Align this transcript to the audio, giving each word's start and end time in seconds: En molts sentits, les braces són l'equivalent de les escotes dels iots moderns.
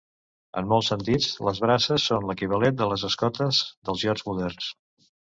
En 0.59 0.69
molts 0.69 0.87
sentits, 0.91 1.27
les 1.47 1.61
braces 1.65 2.05
són 2.11 2.25
l'equivalent 2.29 2.79
de 2.79 2.87
les 2.93 3.05
escotes 3.11 3.61
dels 3.91 4.07
iots 4.07 4.27
moderns. 4.31 4.73